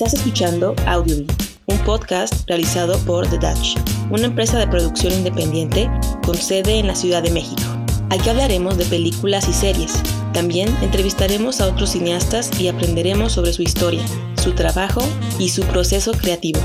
Estás 0.00 0.14
escuchando 0.14 0.76
Audiobeat, 0.86 1.42
un 1.66 1.76
podcast 1.78 2.48
realizado 2.48 2.96
por 2.98 3.26
The 3.26 3.36
Dutch, 3.38 3.76
una 4.12 4.26
empresa 4.26 4.56
de 4.56 4.68
producción 4.68 5.12
independiente 5.12 5.90
con 6.24 6.36
sede 6.36 6.78
en 6.78 6.86
la 6.86 6.94
Ciudad 6.94 7.20
de 7.20 7.32
México. 7.32 7.62
Aquí 8.08 8.28
hablaremos 8.28 8.78
de 8.78 8.84
películas 8.84 9.48
y 9.48 9.52
series. 9.52 10.00
También 10.32 10.68
entrevistaremos 10.82 11.60
a 11.60 11.66
otros 11.66 11.90
cineastas 11.90 12.60
y 12.60 12.68
aprenderemos 12.68 13.32
sobre 13.32 13.52
su 13.52 13.62
historia, 13.62 14.04
su 14.40 14.52
trabajo 14.52 15.02
y 15.40 15.48
su 15.48 15.62
proceso 15.62 16.12
creativo. 16.12 16.60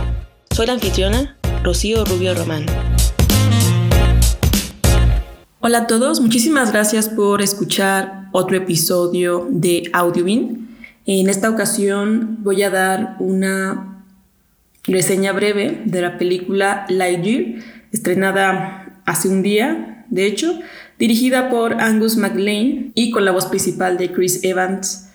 Soy 0.52 0.68
la 0.68 0.73
anfitriona, 0.73 1.36
Rocío 1.63 2.05
Rubio 2.05 2.36
Román. 2.36 2.68
Hola 5.59 5.79
a 5.79 5.88
todos, 5.88 6.21
muchísimas 6.21 6.71
gracias 6.71 7.09
por 7.09 7.41
escuchar 7.41 8.29
otro 8.31 8.57
episodio 8.57 9.48
de 9.50 9.90
Audiobin. 9.91 10.62
En 11.05 11.30
esta 11.30 11.49
ocasión 11.49 12.38
voy 12.43 12.63
a 12.63 12.70
dar 12.70 13.17
una 13.20 14.05
reseña 14.84 15.34
breve 15.34 15.81
de 15.84 16.02
la 16.02 16.17
película 16.17 16.85
Lightyear, 16.88 17.61
estrenada 17.91 19.02
hace 19.05 19.27
un 19.27 19.44
día, 19.44 20.05
de 20.09 20.25
hecho, 20.25 20.59
dirigida 20.97 21.49
por 21.49 21.81
Angus 21.81 22.16
MacLean 22.16 22.91
y 22.95 23.11
con 23.11 23.25
la 23.25 23.31
voz 23.31 23.47
principal 23.47 23.97
de 23.97 24.13
Chris 24.13 24.44
Evans 24.45 25.09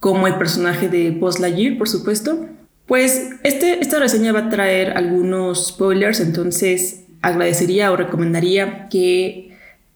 como 0.00 0.26
el 0.26 0.36
personaje 0.36 0.88
de 0.88 1.10
Buzz 1.10 1.40
Lightyear, 1.40 1.76
por 1.76 1.88
supuesto. 1.88 2.46
Pues 2.86 3.32
este, 3.42 3.80
esta 3.80 3.98
reseña 3.98 4.32
va 4.32 4.46
a 4.46 4.48
traer 4.48 4.96
algunos 4.96 5.68
spoilers, 5.68 6.20
entonces 6.20 7.04
agradecería 7.20 7.92
o 7.92 7.96
recomendaría 7.96 8.88
que 8.88 9.54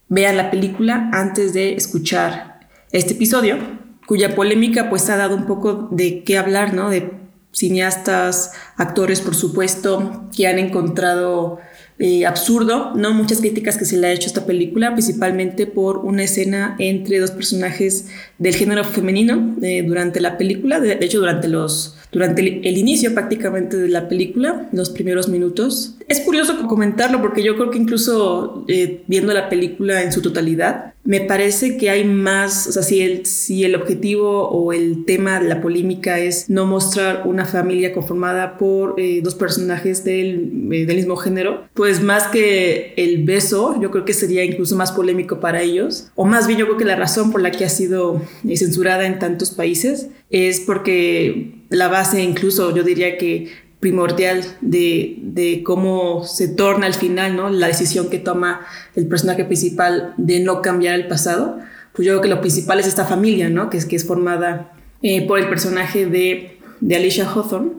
vean 0.09 0.37
la 0.37 0.51
película 0.51 1.09
antes 1.12 1.54
de 1.54 1.74
escuchar 1.74 2.60
este 2.90 3.14
episodio 3.14 3.81
cuya 4.06 4.34
polémica 4.34 4.91
pues 4.91 5.09
ha 5.10 5.16
dado 5.16 5.37
un 5.37 5.46
poco 5.46 5.88
de 5.90 6.23
qué 6.24 6.38
hablar, 6.38 6.74
¿no? 6.74 6.90
De 6.90 7.10
cineastas, 7.52 8.52
actores, 8.76 9.21
por 9.21 9.35
supuesto, 9.35 10.24
que 10.35 10.46
han 10.46 10.59
encontrado 10.59 11.59
eh, 11.99 12.26
absurdo, 12.26 12.95
¿no? 12.96 13.13
Muchas 13.13 13.41
críticas 13.41 13.76
que 13.76 13.85
se 13.85 13.96
le 13.96 14.09
ha 14.09 14.13
hecho 14.13 14.24
a 14.24 14.26
esta 14.29 14.46
película, 14.46 14.93
principalmente 14.93 15.66
por 15.66 15.99
una 15.99 16.24
escena 16.24 16.74
entre 16.79 17.21
dos 17.21 17.30
personajes 17.30 18.09
del 18.38 18.57
género 18.57 18.82
femenino 18.82 19.57
eh, 19.63 19.85
durante 19.87 20.21
la 20.21 20.38
película, 20.38 20.80
de, 20.80 20.98
hecho 21.01 21.21
durante 21.21 21.48
los 21.48 21.96
durante 22.10 22.43
el, 22.43 22.76
inicio 22.76 23.15
prácticamente 23.15 23.76
de 23.76 23.88
la 23.88 24.09
película, 24.09 24.69
los 24.73 24.91
primeros 24.91 25.29
minutos. 25.29 25.96
Es 26.13 26.21
curioso 26.21 26.68
comentarlo 26.68 27.23
porque 27.23 27.43
yo 27.43 27.57
creo 27.57 27.71
que 27.71 27.79
incluso 27.79 28.66
eh, 28.68 29.02
viendo 29.07 29.32
la 29.32 29.49
película 29.49 30.02
en 30.02 30.13
su 30.13 30.21
totalidad, 30.21 30.93
me 31.04 31.23
parece 31.23 31.79
que 31.79 31.88
hay 31.88 32.04
más, 32.04 32.66
o 32.66 32.73
sea, 32.73 32.82
si 32.82 33.01
el, 33.01 33.24
si 33.24 33.65
el 33.65 33.74
objetivo 33.74 34.46
o 34.51 34.74
el 34.74 35.07
tema 35.07 35.41
de 35.41 35.49
la 35.49 35.63
polémica 35.63 36.19
es 36.19 36.51
no 36.51 36.66
mostrar 36.66 37.23
una 37.24 37.46
familia 37.46 37.95
conformada 37.95 38.59
por 38.59 39.01
eh, 39.01 39.23
dos 39.23 39.35
personajes 39.35 40.04
del, 40.04 40.69
eh, 40.71 40.85
del, 40.85 40.96
mismo 40.96 41.16
género, 41.16 41.66
pues 41.73 42.02
más 42.02 42.24
que 42.24 42.93
el 42.99 43.24
beso, 43.24 43.80
yo 43.80 43.91
creo 43.91 44.04
que 44.04 44.13
sería 44.13 44.45
incluso 44.45 44.76
más 44.76 44.93
polémico 44.93 45.41
para 45.41 45.63
ellos, 45.63 46.10
o 46.15 46.26
más 46.26 46.47
bien 46.47 46.59
yo 46.59 46.66
creo 46.66 46.76
que 46.76 46.85
la 46.85 46.97
razón 46.97 47.32
por 47.32 47.41
la 47.41 47.52
que 47.52 47.65
ha 47.65 47.71
sido 47.71 48.21
censurada 48.54 49.07
en 49.07 49.19
tantos 49.19 49.51
países 49.51 50.09
es 50.29 50.60
porque 50.60 51.54
la 51.71 51.88
base 51.88 52.23
incluso 52.23 52.76
yo 52.76 52.82
diría 52.82 53.16
que 53.16 53.71
primordial 53.83 54.45
de, 54.61 55.19
de, 55.23 55.65
cómo 55.65 56.25
se 56.25 56.47
torna 56.47 56.87
al 56.87 56.95
final, 56.95 57.35
¿no? 57.35 57.51
La 57.51 57.66
decisión 57.66 58.11
que 58.11 58.21
toma 58.21 58.61
el 58.95 59.09
personaje 59.09 59.45
principal 59.45 60.15
de 60.16 60.38
no 60.38 60.63
cambiar 60.63 60.95
el 60.95 61.09
pasado. 61.09 61.59
Pues 61.93 62.07
yo 62.07 62.13
creo 62.13 62.21
que 62.21 62.29
lo 62.29 62.41
principal 62.41 62.79
es 62.79 62.87
esta 62.87 63.05
familia, 63.05 63.51
¿no? 63.51 63.71
Que 63.71 63.79
es, 63.79 63.87
que 63.87 63.97
es 63.97 64.06
formada 64.06 64.72
eh, 65.03 65.27
por 65.27 65.41
el 65.41 65.49
personaje 65.49 66.06
de, 66.06 66.60
de 66.81 66.94
Alicia 66.94 67.28
Hawthorne, 67.28 67.72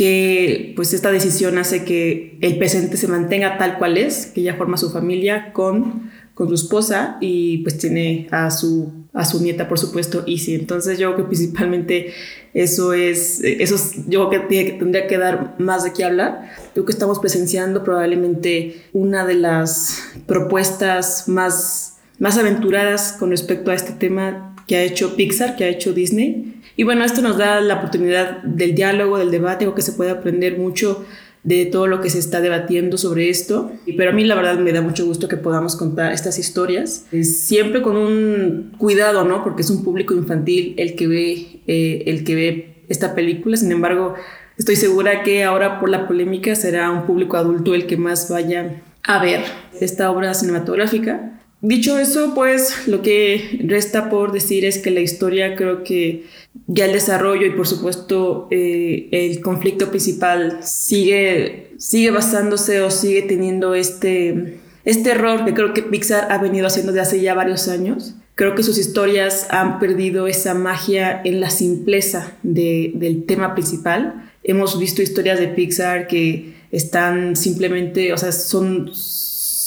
que 0.00 0.72
pues 0.76 0.94
esta 0.94 1.12
decisión 1.12 1.58
hace 1.58 1.84
que 1.84 2.38
el 2.40 2.56
presente 2.56 2.96
se 2.96 3.06
mantenga 3.06 3.58
tal 3.58 3.76
cual 3.76 3.98
es, 3.98 4.28
que 4.28 4.40
ella 4.40 4.54
forma 4.54 4.78
su 4.78 4.88
familia 4.90 5.52
con, 5.52 6.10
con 6.32 6.48
su 6.48 6.54
esposa 6.54 7.18
y 7.20 7.58
pues 7.58 7.76
tiene 7.76 8.26
a 8.30 8.50
su 8.50 8.94
a 9.12 9.26
su 9.26 9.42
nieta, 9.42 9.68
por 9.68 9.78
supuesto, 9.78 10.24
Easy. 10.26 10.54
Entonces 10.54 10.98
yo 10.98 11.12
creo 11.12 11.26
que 11.26 11.34
principalmente 11.34 12.14
eso 12.54 12.94
es, 12.94 13.42
eso 13.42 13.76
yo 14.08 14.30
creo 14.30 14.48
que 14.48 14.76
tendría 14.78 15.06
que 15.06 15.18
dar 15.18 15.56
más 15.58 15.84
de 15.84 15.92
qué 15.92 16.04
hablar. 16.04 16.50
Creo 16.72 16.86
que 16.86 16.92
estamos 16.92 17.18
presenciando 17.18 17.84
probablemente 17.84 18.80
una 18.94 19.26
de 19.26 19.34
las 19.34 20.02
propuestas 20.26 21.28
más, 21.28 21.98
más 22.18 22.38
aventuradas 22.38 23.12
con 23.18 23.32
respecto 23.32 23.70
a 23.70 23.74
este 23.74 23.92
tema 23.92 24.56
que 24.66 24.76
ha 24.76 24.82
hecho 24.82 25.14
Pixar, 25.14 25.56
que 25.56 25.64
ha 25.64 25.68
hecho 25.68 25.92
Disney. 25.92 26.59
Y 26.80 26.82
bueno, 26.82 27.04
esto 27.04 27.20
nos 27.20 27.36
da 27.36 27.60
la 27.60 27.74
oportunidad 27.74 28.38
del 28.42 28.74
diálogo, 28.74 29.18
del 29.18 29.30
debate, 29.30 29.66
o 29.66 29.74
que 29.74 29.82
se 29.82 29.92
puede 29.92 30.12
aprender 30.12 30.56
mucho 30.56 31.04
de 31.42 31.66
todo 31.66 31.86
lo 31.86 32.00
que 32.00 32.08
se 32.08 32.18
está 32.18 32.40
debatiendo 32.40 32.96
sobre 32.96 33.28
esto. 33.28 33.70
Pero 33.98 34.08
a 34.08 34.14
mí 34.14 34.24
la 34.24 34.34
verdad 34.34 34.58
me 34.58 34.72
da 34.72 34.80
mucho 34.80 35.04
gusto 35.04 35.28
que 35.28 35.36
podamos 35.36 35.76
contar 35.76 36.10
estas 36.10 36.38
historias, 36.38 37.04
siempre 37.20 37.82
con 37.82 37.98
un 37.98 38.72
cuidado, 38.78 39.24
¿no? 39.24 39.44
Porque 39.44 39.60
es 39.60 39.68
un 39.68 39.84
público 39.84 40.14
infantil 40.14 40.72
el 40.78 40.94
que 40.96 41.06
ve, 41.06 41.60
eh, 41.66 42.04
el 42.06 42.24
que 42.24 42.34
ve 42.34 42.84
esta 42.88 43.14
película. 43.14 43.58
Sin 43.58 43.70
embargo, 43.72 44.14
estoy 44.56 44.76
segura 44.76 45.22
que 45.22 45.44
ahora 45.44 45.80
por 45.80 45.90
la 45.90 46.08
polémica 46.08 46.54
será 46.54 46.90
un 46.90 47.04
público 47.04 47.36
adulto 47.36 47.74
el 47.74 47.86
que 47.86 47.98
más 47.98 48.30
vaya 48.30 48.80
a 49.02 49.22
ver 49.22 49.42
esta 49.78 50.10
obra 50.10 50.32
cinematográfica. 50.32 51.40
Dicho 51.62 51.98
eso, 51.98 52.34
pues 52.34 52.88
lo 52.88 53.02
que 53.02 53.60
resta 53.66 54.08
por 54.08 54.32
decir 54.32 54.64
es 54.64 54.78
que 54.78 54.90
la 54.90 55.00
historia 55.00 55.56
creo 55.56 55.84
que 55.84 56.24
ya 56.66 56.86
el 56.86 56.92
desarrollo 56.92 57.46
y 57.46 57.50
por 57.50 57.66
supuesto 57.66 58.48
eh, 58.50 59.08
el 59.12 59.40
conflicto 59.42 59.90
principal 59.90 60.60
sigue, 60.62 61.72
sigue 61.76 62.10
basándose 62.10 62.80
o 62.80 62.90
sigue 62.90 63.22
teniendo 63.22 63.74
este, 63.74 64.58
este 64.86 65.10
error 65.10 65.44
que 65.44 65.52
creo 65.52 65.74
que 65.74 65.82
Pixar 65.82 66.32
ha 66.32 66.38
venido 66.38 66.66
haciendo 66.66 66.92
desde 66.92 67.02
hace 67.02 67.20
ya 67.20 67.34
varios 67.34 67.68
años. 67.68 68.14
Creo 68.36 68.54
que 68.54 68.62
sus 68.62 68.78
historias 68.78 69.46
han 69.50 69.78
perdido 69.78 70.28
esa 70.28 70.54
magia 70.54 71.20
en 71.24 71.42
la 71.42 71.50
simpleza 71.50 72.32
del 72.42 73.24
tema 73.26 73.52
principal. 73.52 74.30
Hemos 74.42 74.78
visto 74.78 75.02
historias 75.02 75.38
de 75.38 75.48
Pixar 75.48 76.06
que 76.06 76.54
están 76.72 77.36
simplemente, 77.36 78.14
o 78.14 78.16
sea, 78.16 78.32
son 78.32 78.90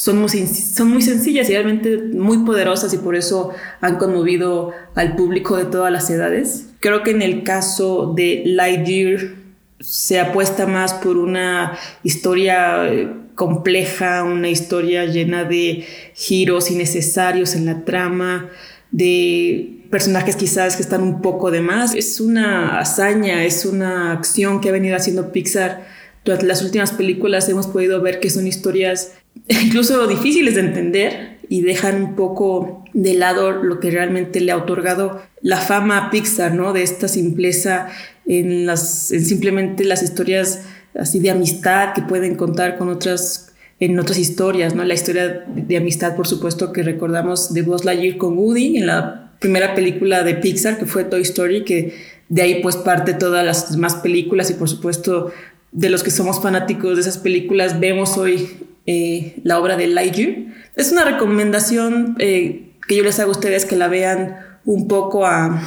son 0.03 0.18
muy, 0.18 0.28
son 0.28 0.90
muy 0.90 1.02
sencillas 1.02 1.50
y 1.50 1.53
realmente 1.53 1.97
muy 1.97 2.40
poderosas 2.40 2.94
y 2.94 2.97
por 2.97 3.16
eso 3.16 3.52
han 3.80 3.97
conmovido 3.97 4.74
al 4.96 5.16
público 5.16 5.56
de 5.56 5.64
todas 5.64 5.94
las 5.94 6.09
edades. 6.09 6.66
Creo 6.81 7.03
que 7.03 7.12
en 7.12 7.22
el 7.22 7.44
caso 7.44 8.12
de 8.14 8.44
Lightyear 8.46 9.36
se 9.80 10.19
apuesta 10.19 10.68
más 10.68 10.94
por 10.94 11.16
una 11.16 11.80
historia 12.03 12.86
eh, 12.91 13.14
compleja, 13.36 14.25
una 14.25 14.50
historia 14.50 15.06
llena 15.06 15.46
de 15.46 15.86
giros 16.14 16.70
innecesarios 16.70 17.56
en 17.56 17.66
la 17.66 17.85
trama, 17.85 18.50
de 18.91 19.85
personajes 19.90 20.35
quizás 20.35 20.75
que 20.75 20.81
están 20.81 21.02
un 21.02 21.22
poco 21.22 21.50
de 21.50 21.62
más. 21.62 21.96
Es 21.96 22.20
una 22.20 22.78
hazaña, 22.78 23.46
es 23.46 23.66
una 23.66 24.12
acción 24.12 24.59
que 24.59 24.68
ha 24.68 24.74
venido 24.74 24.97
haciendo 24.97 25.31
Pixar 25.31 26.03
las 26.25 26.61
últimas 26.61 26.91
películas. 26.91 27.50
Hemos 27.50 27.67
podido 27.67 28.01
ver 28.01 28.19
que 28.19 28.29
son 28.29 28.47
historias 28.47 29.13
incluso 29.47 30.07
difíciles 30.07 30.56
de 30.56 30.61
entender 30.61 31.38
y 31.50 31.61
dejan 31.61 32.03
un 32.03 32.16
poco 32.16 32.84
de 32.94 33.13
lado 33.13 33.51
lo 33.51 33.79
que 33.79 33.91
realmente 33.91 34.39
le 34.39 34.51
ha 34.51 34.57
otorgado 34.57 35.22
la 35.41 35.57
fama 35.57 35.97
a 35.97 36.11
Pixar, 36.11 36.53
¿no? 36.53 36.73
De 36.73 36.84
esta 36.84 37.07
simpleza 37.07 37.89
en, 38.25 38.66
las, 38.66 39.11
en 39.11 39.25
simplemente 39.25 39.84
las 39.84 40.03
historias 40.03 40.63
así 40.95 41.19
de 41.19 41.31
amistad 41.31 41.94
que 41.94 42.01
pueden 42.01 42.35
contar 42.35 42.78
con 42.78 42.90
otras 42.90 43.50
en 43.79 44.00
otras 44.00 44.17
historias, 44.17 44.75
¿no? 44.75 44.84
La 44.85 44.94
historia 44.94 45.44
de 45.47 45.78
amistad, 45.78 46.16
por 46.16 46.28
supuesto, 46.28 46.72
que 46.72 46.84
recordamos 46.84 47.53
de 47.53 47.63
Buzz 47.63 47.84
Lightyear 47.84 48.17
con 48.17 48.38
Woody 48.38 48.78
en 48.78 48.88
la 48.88 49.34
primera 49.40 49.76
película 49.76 50.23
de 50.23 50.35
Pixar, 50.35 50.78
que 50.78 50.85
fue 50.85 51.03
Toy 51.03 51.23
Story, 51.23 51.66
que 51.66 51.93
de 52.29 52.41
ahí 52.41 52.61
pues 52.61 52.78
parte 52.78 53.14
todas 53.14 53.46
las 53.46 53.73
demás 53.73 53.96
películas 53.96 54.49
y 54.49 54.53
por 54.53 54.69
supuesto 54.69 55.34
de 55.73 55.90
los 55.90 56.03
que 56.03 56.11
somos 56.11 56.41
fanáticos 56.41 56.96
de 56.96 57.02
esas 57.02 57.17
películas 57.17 57.79
vemos 57.79 58.17
hoy 58.17 58.58
eh, 58.85 59.40
la 59.43 59.59
obra 59.59 59.75
de 59.75 59.87
Lightyear. 59.87 60.35
Es 60.75 60.91
una 60.91 61.03
recomendación 61.03 62.16
eh, 62.20 62.73
que 62.87 62.96
yo 62.96 63.03
les 63.03 63.20
hago 63.20 63.31
a 63.31 63.35
ustedes 63.35 63.66
que 63.66 63.75
la 63.75 63.87
vean 63.87 64.37
un 64.66 64.87
poco 64.87 65.25
a, 65.25 65.61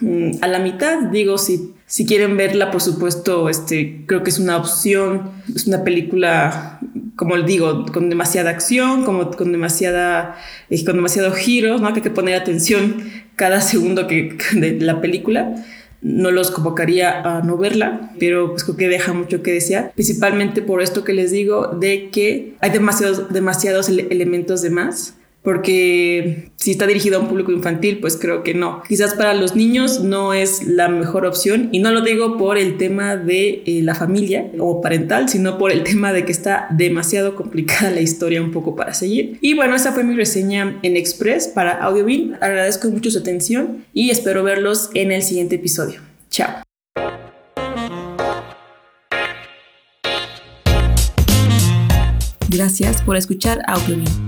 mm, 0.00 0.30
a 0.42 0.46
la 0.46 0.60
mitad. 0.60 0.98
Digo, 1.10 1.38
si, 1.38 1.74
si 1.86 2.06
quieren 2.06 2.36
verla, 2.36 2.70
por 2.70 2.80
supuesto, 2.80 3.48
este, 3.48 4.04
creo 4.06 4.22
que 4.22 4.30
es 4.30 4.38
una 4.38 4.56
opción. 4.56 5.30
Es 5.54 5.66
una 5.66 5.82
película, 5.82 6.78
como 7.16 7.36
les 7.36 7.46
digo, 7.46 7.86
con 7.86 8.10
demasiada 8.10 8.50
acción, 8.50 9.04
como, 9.04 9.30
con, 9.32 9.50
demasiada, 9.50 10.36
eh, 10.70 10.84
con 10.84 10.96
demasiado 10.96 11.32
giro, 11.32 11.78
¿no? 11.78 11.88
que 11.88 11.96
hay 11.96 12.02
que 12.02 12.10
poner 12.10 12.36
atención 12.36 13.02
cada 13.34 13.60
segundo 13.60 14.06
que, 14.06 14.36
de 14.52 14.78
la 14.80 15.00
película 15.00 15.54
no 16.00 16.30
los 16.30 16.50
convocaría 16.50 17.20
a 17.22 17.42
no 17.42 17.56
verla, 17.56 18.12
pero 18.18 18.50
pues 18.50 18.64
creo 18.64 18.76
que 18.76 18.88
deja 18.88 19.12
mucho 19.12 19.42
que 19.42 19.52
desear, 19.52 19.92
principalmente 19.94 20.62
por 20.62 20.82
esto 20.82 21.04
que 21.04 21.12
les 21.12 21.30
digo 21.30 21.68
de 21.68 22.10
que 22.10 22.54
hay 22.60 22.70
demasiados, 22.70 23.32
demasiados 23.32 23.88
elementos 23.88 24.62
de 24.62 24.70
más. 24.70 25.14
Porque 25.48 26.50
si 26.56 26.72
está 26.72 26.86
dirigido 26.86 27.16
a 27.16 27.20
un 27.22 27.28
público 27.28 27.50
infantil, 27.52 28.00
pues 28.00 28.18
creo 28.18 28.42
que 28.42 28.52
no. 28.52 28.82
Quizás 28.86 29.14
para 29.14 29.32
los 29.32 29.56
niños 29.56 30.00
no 30.04 30.34
es 30.34 30.66
la 30.66 30.90
mejor 30.90 31.24
opción 31.24 31.70
y 31.72 31.78
no 31.78 31.90
lo 31.90 32.02
digo 32.02 32.36
por 32.36 32.58
el 32.58 32.76
tema 32.76 33.16
de 33.16 33.62
eh, 33.64 33.80
la 33.82 33.94
familia 33.94 34.50
o 34.58 34.82
parental, 34.82 35.30
sino 35.30 35.56
por 35.56 35.72
el 35.72 35.84
tema 35.84 36.12
de 36.12 36.26
que 36.26 36.32
está 36.32 36.66
demasiado 36.68 37.34
complicada 37.34 37.90
la 37.90 38.02
historia 38.02 38.42
un 38.42 38.52
poco 38.52 38.76
para 38.76 38.92
seguir. 38.92 39.38
Y 39.40 39.54
bueno, 39.54 39.74
esa 39.74 39.92
fue 39.92 40.04
mi 40.04 40.14
reseña 40.14 40.78
en 40.82 40.98
Express 40.98 41.48
para 41.48 41.82
Audiobin. 41.82 42.34
Agradezco 42.42 42.90
mucho 42.90 43.10
su 43.10 43.20
atención 43.20 43.86
y 43.94 44.10
espero 44.10 44.44
verlos 44.44 44.90
en 44.92 45.12
el 45.12 45.22
siguiente 45.22 45.54
episodio. 45.54 46.02
Chao. 46.28 46.62
Gracias 52.50 53.00
por 53.00 53.16
escuchar 53.16 53.62
Audiobin 53.66 54.27